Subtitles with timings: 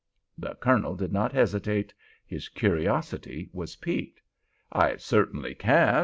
[0.35, 1.93] The Colonel did not hesitate;
[2.25, 4.19] his curiosity was piqued.
[4.71, 5.99] "I certainly can.